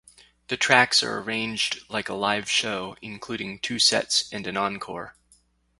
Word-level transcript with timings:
The 0.47 0.57
tracks 0.57 1.03
are 1.03 1.19
arranged 1.19 1.81
like 1.87 2.09
a 2.09 2.15
live 2.15 2.49
show, 2.49 2.97
including 3.03 3.59
two 3.59 3.77
sets 3.77 4.27
and 4.33 4.47
an 4.47 4.57
encore. 4.57 5.15